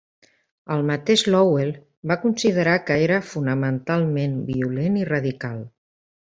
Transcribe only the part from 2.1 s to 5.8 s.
va considerar que era fonamentalment violent i radical.